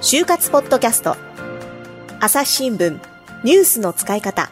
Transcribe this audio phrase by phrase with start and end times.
[0.00, 1.16] 就活ポッドキャスト。
[2.20, 3.00] 朝日新聞。
[3.42, 4.50] ニュースの使い方。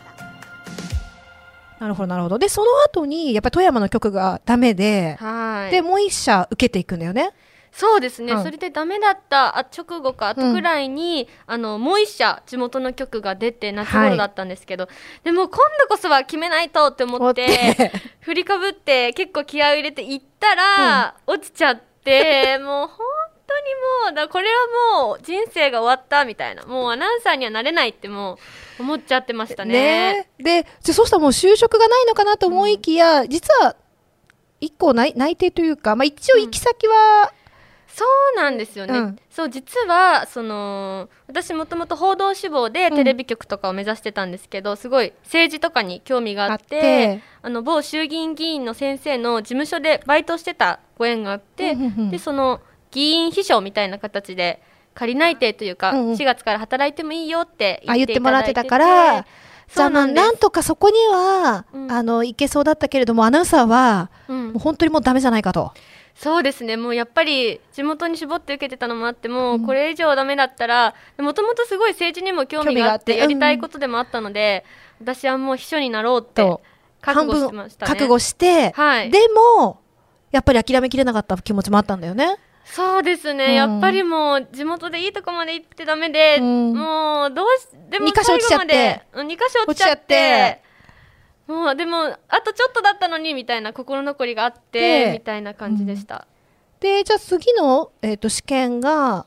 [1.79, 2.39] なるほど、なるほど。
[2.39, 5.71] で、その後に、やっぱり富山の曲がダメで、はい。
[5.71, 7.33] で、もう一社受けていくんだよね。
[7.73, 8.43] そうですね、うん。
[8.43, 14.89] それでダメだったあ直後か後くらいに、あのもう一社地元の曲が出て夏頃だったんですけど、
[15.25, 17.93] でも今度こそは決めないとって思って思って。
[18.21, 22.99] 振りかぶって結構気合を入れて行ったら、落ちちゃってもう本
[23.53, 26.65] 当にもうだこれはもう人生が終わったみたいな。
[26.65, 28.39] もうアナウンサーにはなれないっても
[28.79, 29.73] う思っちゃってましたね。
[29.73, 30.29] ね。
[30.39, 33.77] で、じゃそうしたらもう就職がないのかなと思いきや、実は、
[34.61, 37.33] 一個内内定というか、まあ一応行き先は、
[37.89, 39.19] そうなんですよね、うん。
[39.31, 42.97] そう実はその私もともと報道志望でうん。
[42.97, 47.21] テレビ局とかを目指してたんですけど、すごい政治とかに興味があってあって。
[47.43, 52.11] あの某衆議院議員の先生の事務所でバイトしてたご縁があって、うんうんうん。
[52.11, 54.63] でその議員秘書みたいな形で
[54.95, 56.13] 仮内定というか、うんうん。
[56.15, 59.27] 4月から働いてもいいよってあ、言ってもらってたから、
[59.75, 61.91] じゃあなんとかそこには、うん。
[61.91, 64.49] あの、行けそうだったけれども、アナウンサーは、うん。
[64.49, 65.73] もう本当にもうダメじゃないかと。
[66.15, 66.77] そうですね。
[66.77, 74.65] もうやっぱり地元に絞って受けてたのもあっても、これ以上ダメだったらもともとすごい政治にも興味があってやりたいことでもあったので、
[75.01, 76.61] 私はもう秘書になろうってと
[77.01, 77.89] 覚悟してましたね。
[77.89, 79.11] 覚悟して、はい。
[79.11, 79.19] で
[79.57, 79.81] も、
[80.31, 82.37] やっぱり諦めきれなかった気持ちもあったんだよね。
[82.65, 83.55] そうですね、うん。
[83.55, 86.75] やっぱりもう地元でいいとこまで行ってダメで、うん。
[86.75, 88.67] もうどうしでも二箇所落ちちゃって。
[88.67, 90.63] 最後までうん二箇所落ちちゃって落ちちゃって。
[91.49, 96.27] もうでもあとちょっとだったのにみたいな心残りがあってでみたいな感じでした、
[96.83, 99.25] で、じゃあ次の、えっ、と、試験が、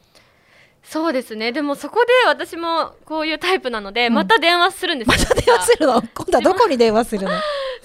[0.83, 1.51] そうですね。
[1.51, 4.13] でもそこで私もこういうタイプなので、うん。
[4.13, 5.13] また電話するんですよ。
[5.17, 6.01] また電話するの？
[6.01, 7.31] 今度はどこに電話するの？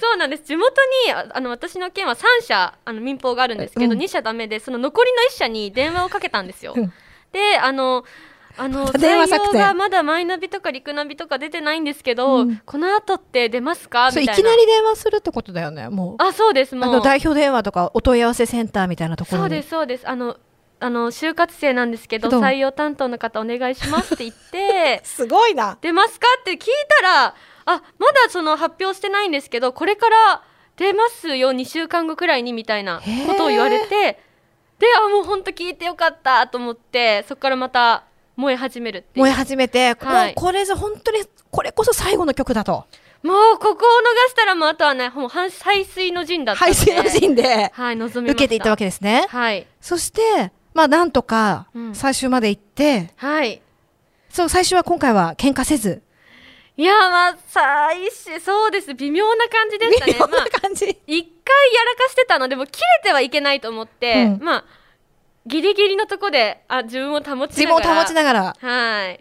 [0.01, 0.45] そうなんです。
[0.45, 0.75] 地元
[1.07, 3.99] にああの私の県は3社あの民放があるんですけど、うん。
[3.99, 6.75] 2社ダメでその残りの1社に電話をかけたんですよ。
[6.77, 6.93] うん。
[7.33, 8.05] であの
[8.57, 12.57] あのまた電話採用がまだマイナビとかリクナビとか出てないんですけど、うん。
[12.65, 14.11] この後って出ますか？
[14.11, 14.43] そういみたいな。
[14.43, 16.23] きなり電話するってことだよね、もう。
[16.23, 16.95] あそうですあもう。
[16.95, 19.43] の代表電話とかお問い合わせセンターみたいなところに。
[19.43, 20.09] そうですそうです。
[20.09, 20.37] あの
[20.83, 25.01] あの就活生なんですけどけど採用担当の方お願いしますって言って。
[25.05, 25.79] すごいな。
[25.81, 26.27] 出ますか？
[26.41, 26.59] って聞い
[27.03, 27.35] たら
[27.75, 30.43] あまだその発表してないんですけどこれから
[30.77, 34.19] 出ますよ2週間後くらいにみたいなことを言われて
[34.79, 38.05] であもう本当聞いてよかったと思ってそこからまた
[38.37, 40.35] 燃え始めるって燃え始めて、はい。
[40.35, 41.19] これじゃ本当に、
[41.51, 42.87] これこそ最後の曲だと。
[43.23, 43.89] もうここを
[44.27, 46.75] 逃したらもうあとはねもう排排水の陣だったんで。
[46.75, 49.27] 配信の陣ではい望み受けていったわけですね。
[49.29, 49.67] はい。
[49.83, 51.95] そして、まあなんとかうん。
[51.95, 53.61] 最終まで行って、はい。
[54.31, 56.03] そう、最終は今回は喧嘩せず。
[56.77, 58.95] いやまあ最初そうです。
[58.95, 60.13] 微妙な感じでしたね。
[60.15, 60.87] 微妙なまあ感じ。
[60.87, 64.45] 一回やらかしてたのでもう切れてはいけないと思って、うん。
[64.45, 64.65] まあ
[65.47, 68.57] ギリギリのとこであ自分を保ち自分をながら保ちながら。
[68.59, 69.21] はい。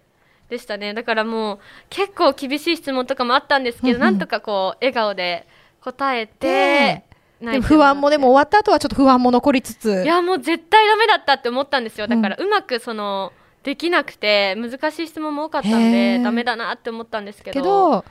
[0.50, 0.94] でしたね。
[0.94, 4.02] だからもう結構厳しい質問とかもあったんですけど、うんうん。
[4.02, 5.48] なんとかこう笑顔で
[5.81, 7.04] 答えて
[7.62, 10.04] 不安もでも終わった後はちょっと不安も残りつつ。
[10.04, 12.08] いやもう絶対ダメだったって思ったんですよ。
[12.08, 13.31] だからうまくその
[13.64, 18.06] できなくて難しい質問も多かったんでダメだなって思ったんですけど。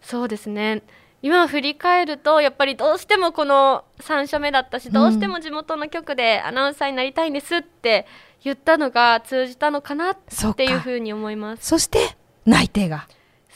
[0.00, 0.82] そうですね。
[1.20, 4.92] 今振り返るとやっぱりどうしてもこの3社目だったし、ん。
[4.92, 8.06] どうしても地元の局でアナウンサーになりたいんですって
[8.44, 11.66] 言ったのが通じたのかなそっていうふうに思います。
[11.66, 13.08] そして内定が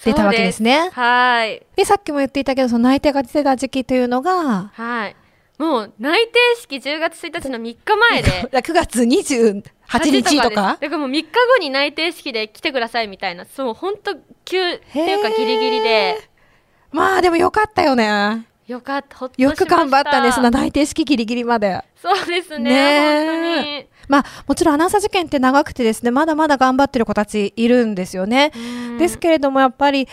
[0.04, 0.90] 出たわけですね。
[0.92, 1.62] はい。
[1.76, 5.16] で、さっきも言っていたけど、その内定が出てた時期というのが、はい。
[5.58, 8.30] もう内定式10月1日の3日前で。
[8.50, 9.00] 9月
[9.98, 13.44] 28日とかだからもう3日後に内定式で来てくださいみたいな。
[13.44, 14.14] そう本当
[14.44, 16.28] 急っていうかギリギリで。
[16.90, 18.46] まあでもよかったよね。
[18.66, 19.16] よかった。
[19.16, 21.82] ほっとしよく頑張ったね、そんな内定式ギリギリまで。
[21.96, 23.86] そうですねね本当に。
[24.08, 28.52] まあもちろんアナウンサー受験って長くてですね、まだまだ頑張ってる子たちいるんですよね。
[28.54, 28.58] う
[28.94, 28.98] ん。
[28.98, 30.12] ですけれどもやっぱり、まあ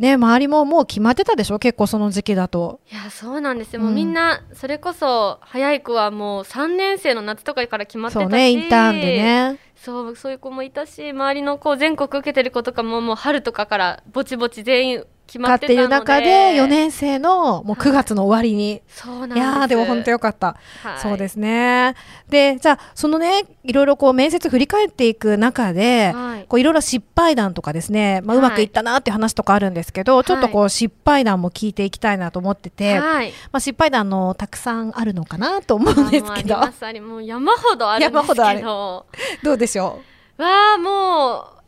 [0.00, 1.58] ね、周りももう決まってたでしょ？
[1.58, 2.80] 結構その時期だと。
[2.90, 9.58] いやそうなんですよ、うんもうみんなそれこそ早い子はもう3年生の夏とかから決まってたしそうね、インターンでね。
[9.76, 15.94] そうそういう子もいたし周りのこう全国受けてる子とかももう春とかからぼちぼち全員決ま勝っててったので。
[15.94, 18.82] る中で4年生のもう9月の終わりに。
[18.88, 19.38] そうなんです。
[19.38, 20.56] いやーでも本当よかった。
[20.82, 21.00] はい。
[21.00, 21.94] そうですね。
[22.28, 26.46] で、じゃあ、そのね、いろいろこう面接振り返っていく中で、はい。
[26.48, 28.46] こういろいろ失敗談とかですね、まあ、はい。
[28.46, 33.30] うまくいったなって話とかあるんですけど、ちょっとこう失敗談も聞いていきたいなと思ってて、はい。
[33.52, 39.06] まあ、失敗談のたくさんあるのかなと思うんですけど、あもうありますありもう山ほどあるんです山ほどあるけど
[39.44, 40.00] どうでしょ
[40.38, 41.59] わあもう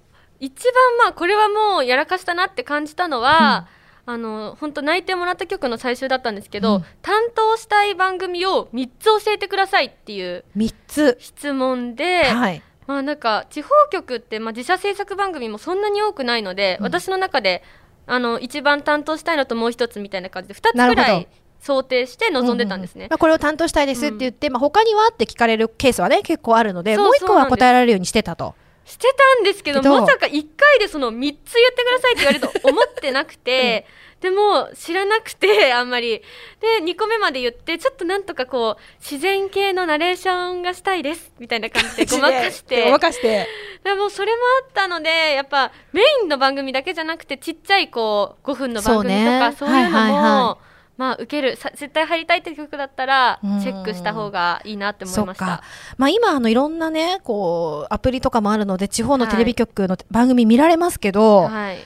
[0.42, 3.68] 一番まあこれはもうやらかしたなって感じたのは、
[4.04, 11.16] あの本当内定もらった曲の最終だったんですけど、うん担当したい番組を3つ教えてくださいっていう3つ。
[11.20, 12.60] 質問で、はい。
[12.88, 17.62] まあなんか地方局って、まあ、自社制作番組もそんなに多くないので、うん私の中で
[18.06, 21.28] あの一番担当したいのともう一つみたいな感じで2つぐらい
[21.60, 23.06] 想定して臨んでたんですね。
[23.08, 28.56] まあ、これを担当したいですって言って、まあ、他にはって聞かれるケースはね、結構あるので、もう一個は答えられるようにしてたと。
[28.84, 33.86] してたんですけどまさか1回でその3つ言ってくださいって言われると思ってなくて、
[34.22, 36.22] でも知らなくてあんまり。
[36.60, 42.84] で2個目まで言ってちょっとなんとかこう自然系のナレーションがしたいですみたいな感じでごまかして。
[42.84, 43.48] ごまかして。
[43.82, 50.58] でもそれもあったのでやっぱメインの番組だけじゃなくてちっちゃいこう5分の番組とかそそうう,、いうのも、はいはいは
[51.02, 53.60] まあ受けるさ絶対入りたいって曲だったらうん。
[53.60, 55.46] チェックした方がいいなって思いました。
[55.46, 55.62] そっか。
[55.96, 61.78] まあ、今、あの、いろんなね、こう、アプリとかもあるので、地方のテレビ局の番組見られますけど、はい。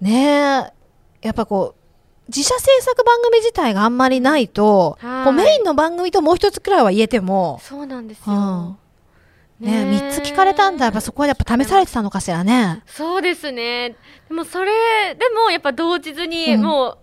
[0.00, 0.72] ね
[1.22, 1.86] え、やっぱこう、
[2.28, 5.24] 自社制作番組自体があんまりないと、はい。
[5.24, 8.76] こうメインの番組ともう一つくらいは言えても、そうなんですよ、うん。
[9.60, 10.00] ねねえ。
[10.00, 12.82] 三つ聞かれたんだ、やっぱそこはやっぱ試されてたのかしらね。
[12.86, 13.96] そうですね。
[14.28, 16.62] でもそれでもやっぱ動じずに、うん。
[16.62, 16.98] もう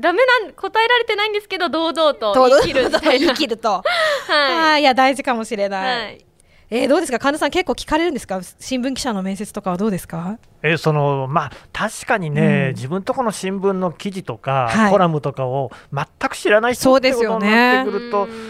[0.00, 3.26] ダメなん答えられてないんですけど堂々と言い切るみたいな。
[3.26, 3.68] 言い切ると。
[3.82, 3.82] は
[4.28, 4.82] ああ、い。
[4.82, 6.04] や、大事かもしれい、ない。
[6.04, 6.24] はい、
[6.70, 8.40] えーどうですか神田さん結構聞かれるんですか？
[8.60, 10.38] 新聞記者の面接とかはどうですか？
[10.62, 12.74] えそのまあ確かにね、うん。
[12.74, 14.90] 自分とこの新聞の記事とか、はい。
[14.92, 18.49] コラムとかを全く知らない人ってことになってくると、うん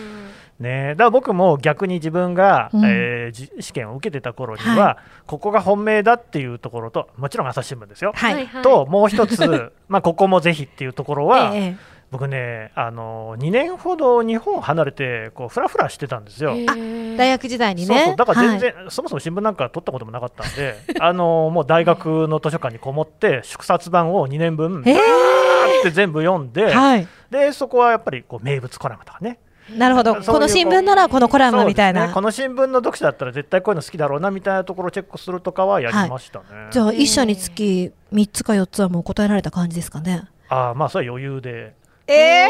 [0.60, 2.84] ね、だから僕も逆に自分が、うん。
[2.84, 8.48] えーじ試験を受けてた頃には、はここが本命だっていうところともちろん朝日新聞ですよ、はい。
[8.62, 9.38] ともう一つ
[9.88, 16.56] まあここもぜひっていうところは、ええ僕ねあの2年ほど日本を離れてこうフラフラしてたんですよ。
[17.16, 17.86] 大学時代にね。
[17.86, 18.16] そうそう。
[18.16, 18.58] だから全はい。
[18.58, 25.02] 然、そもそも新聞なんか取ったこともなかったんで、 あのもう大学の図書館にこもって、縮刷版を2年分、へバー
[25.80, 27.06] って全部読んで、はい。
[27.30, 29.38] でそこはやっぱりこう名物コラムとかね、
[29.76, 30.17] なるほど。
[30.17, 32.08] この新聞ならこのコラムみたいな。
[32.08, 36.44] ねこの新聞の読者だったら絶対こういうの好きだろうなみたいなところをチェックするとかはやりましたね。
[36.70, 40.25] じゃあ、一社につき3つか4つはもう答えられた感じですかね。
[40.49, 41.75] あーまあそれは余裕で、
[42.06, 42.49] ええ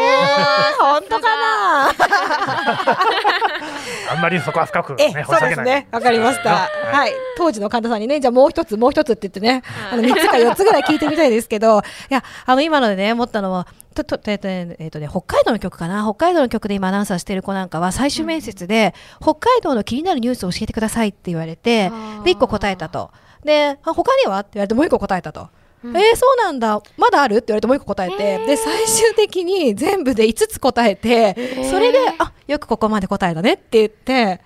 [0.81, 1.93] 本当かな？
[4.11, 5.89] あんまりそこは深く、え、ね、そうですね。
[5.91, 6.51] わかりました。
[6.51, 7.13] はいはい。
[7.37, 11.83] 当時の神田さんにね、じゃあもう一つ、もう一つって言ってね、はいあの、3つか4つぐらい聞いてみたいですけど、い
[12.15, 16.05] や、あの、今のでね、思ったのは、と、と、えっとね、えっとね、北海道の曲かな？
[16.05, 21.91] 北海道の曲で今アナウンサーしてる子なんかは、最終面接で、北海道の気になるニュースを教えてくださいって言われて
[22.25, 23.11] で、1個答えたと。
[23.45, 24.41] で、あ他には？
[24.41, 25.49] って言われて、もう1個答えたと。
[25.85, 25.97] うん。
[25.97, 26.81] えー、そうなんだ。
[26.97, 27.37] まだある？
[27.37, 31.71] って言われてもう一個答えて、で、最終的に全部で5つ答えて、ー。
[31.71, 34.41] それで、あ、よくここまで答えたねって言って、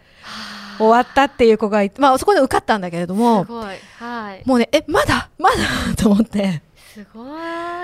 [0.79, 3.77] 終わったっていう子がいて、まあそこで受かったんだけれどもす、ごい。
[3.99, 4.43] はい。
[4.45, 5.31] もうね、え、まだ？
[5.39, 5.57] まだ？
[5.97, 6.63] と思って。
[6.95, 7.25] すご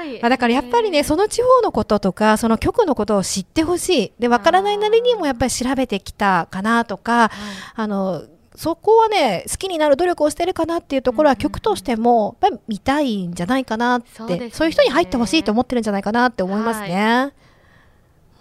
[0.04, 0.22] い。
[0.22, 4.12] あだからやっぱりね、その地方のこととか、その局のことを知ってほしい。
[4.20, 7.30] で、わからないなりにもやっぱり調べてきたかなとか、
[7.74, 8.22] あの、
[8.62, 11.50] そこはね、好きになる努力をしてるかなっていうところは、うんうんうん。
[11.50, 17.32] 局としても、やっぱり見たいんじゃないかなって、そそうねいう人に入ってほしいと思ってるんじゃないかなって思いますね。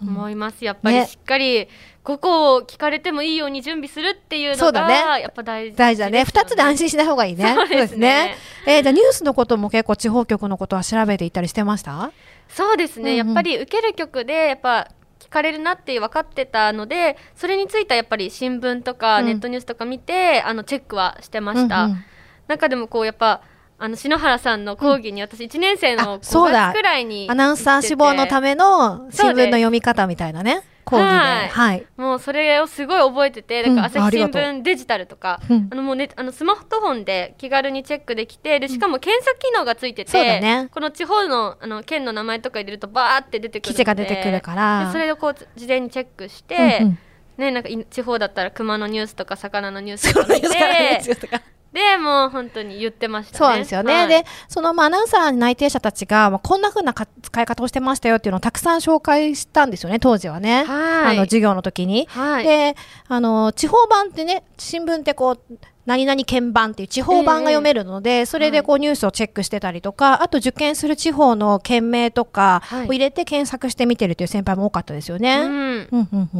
[0.02, 0.62] 思います。
[0.62, 1.06] やっぱりね。
[1.06, 1.68] しっかり
[2.04, 5.02] 5個を聞かれてもいいように準備するっていうのそうだね。
[5.04, 6.24] がやっぱ大事大事だね。
[6.24, 7.54] 二つで安心しない方がいいね。
[7.54, 8.34] そうですね。
[8.66, 12.12] えーじゃあニュースのことも結構地方局のことは調べていったりしてました？
[12.48, 13.26] そうですね、うんうん。
[13.28, 14.88] やっぱり受ける曲でやっぱ
[15.20, 19.26] 聞かれるなって分かってたのでそれについてはやっぱり新聞とかうん。
[19.26, 22.04] ネットニュースとか見て、あのチェックはしてました、うんうん
[22.50, 23.42] 中でもこうやっぱ
[23.78, 31.10] あの篠原さんの講義に私1年生のあそう5だ月くらいにアナウンサー志望のための新聞の読み方みたいなね、講義で。
[31.10, 31.48] はい。
[31.48, 31.86] はい。
[31.96, 35.68] もうそれをすごい覚えててだか朝日新聞デジタルとか、うん。
[35.70, 40.68] あのもうねあのスマートフォンで気軽にチェックできてでしかも検索機能がついてて、そうだね。
[40.72, 44.86] この地方のあの県の名前とか入れるとバーって出てくる記事が出てくるから。
[44.86, 46.98] でそれをこう事前にチェックして、うんうん。
[47.38, 51.40] ねなんかい地方だったら熊のニュースとか魚のニュースとか見てとか
[51.72, 53.94] でもう本当に言ってましたねそうなんですよね。
[53.94, 60.64] はいで、そのまあアナウンサー内定者たちが、まあ、こんな風なか使い方をしてましたよっていうのをたくさん紹介したんですよね、当時はね。
[60.64, 62.06] はいあの、授業の時に。
[62.10, 62.76] はいで、
[63.08, 65.40] あの、地方版ってね、新聞ってこう、
[65.86, 75.40] 何々県版っていう地方版が読めるので、それでこうニュースをチェックしてたりとか、あと受験する地方の県名とかはいを入れて検索してみてるっていう先輩も多かったですよね。
[75.40, 76.38] うんうんうんう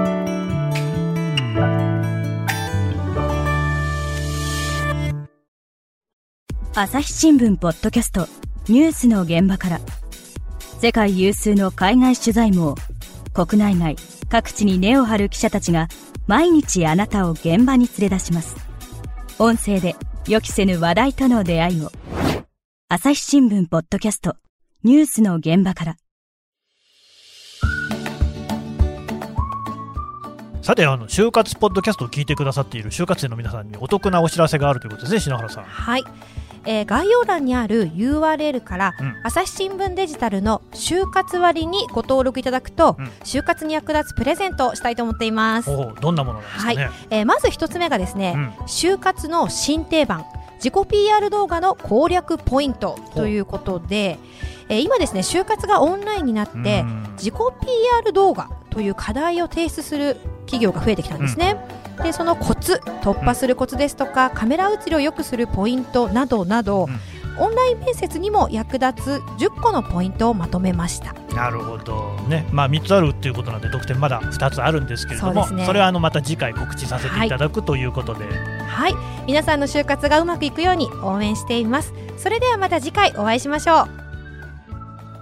[0.00, 0.13] ん。
[6.76, 8.26] 朝日新聞ポッドキャスト
[8.66, 9.80] ニュースの現場から。
[10.80, 12.74] 世界有数の海外取材網
[13.32, 13.94] 国内外
[14.28, 15.86] 各地に根を張る記者たちが
[16.26, 18.56] 毎日あなたを現場に連れ出します。
[19.38, 19.94] 音声で
[20.26, 21.92] 予期せぬ話題との出会いを。
[22.88, 24.34] 朝日新聞ポッドキャスト
[24.82, 25.96] ニュースの現場から。
[30.60, 35.64] さてあの就活ポッドキャストを聞いてくださっている就活生の皆さんにお得なお知らせがあるということですね篠原さん。
[35.64, 36.04] はい、
[36.66, 39.16] えー概要欄にある URL から、うん。
[39.22, 43.06] 朝日新聞デジタルの就活割にご登録いただくと、うん。
[43.24, 48.48] 就活に役立つプレゼントをしたいと思っています、どんなものなんですかね、えーまず一つ目がですね、うん。
[48.66, 50.24] 就活の新定番。
[50.56, 54.18] 自己 PR 動画の攻略ポイントということで、
[54.68, 57.06] えー今ですね就活がオンラインになって、うん。
[57.16, 60.16] 自己 PR 動画という課題を提出する
[60.46, 61.56] 企業が増えてきたんですね。
[62.02, 66.88] でそのコツ突破するコツですとか、カメラ映りを良くするポイントなどなど、
[67.36, 71.14] オンライン面接にも役立つ10個のポイントをまとめました。
[71.34, 72.12] なるほど。
[72.28, 75.66] ね、まあ、3つあるっていうことなんで特典まだ2つあるんですけれどもそね。
[75.72, 78.24] れはあのまた次回告知させていただくということで、
[78.68, 78.94] はい。
[79.26, 81.92] 皆さんの就活がうまくいくように応援しています。
[82.18, 84.04] それではまた次回お会いしましょう。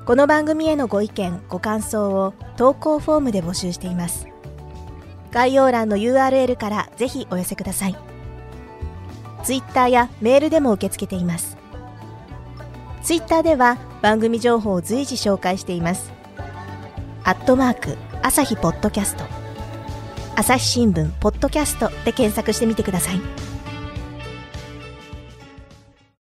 [0.05, 4.27] この番組へのご意見ご感想を投稿フォームで募集しています
[5.33, 7.97] 概要欄の URL からぜひお寄せください。
[9.45, 11.57] Twitter やメールでも受け付けています。
[13.03, 16.13] Twitter では番組情報を随時紹介しています。
[17.25, 19.25] アットマーク朝日ポッドキャスト。
[20.37, 23.52] 朝日新聞ポッドキャストで検索してみてください。